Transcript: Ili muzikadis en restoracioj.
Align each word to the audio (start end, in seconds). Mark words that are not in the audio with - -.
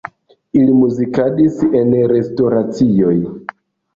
Ili 0.59 0.71
muzikadis 0.77 1.59
en 1.81 1.93
restoracioj. 2.13 3.15